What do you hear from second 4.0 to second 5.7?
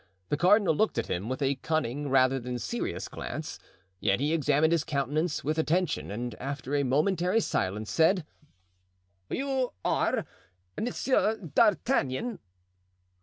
he examined his countenance with